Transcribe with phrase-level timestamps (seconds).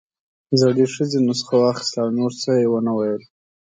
[0.61, 3.23] زړې ښځې نسخه واخيسته او نور څه يې ونه ويل.